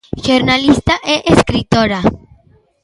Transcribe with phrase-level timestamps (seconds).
[0.25, 1.99] Xornalista e escritora.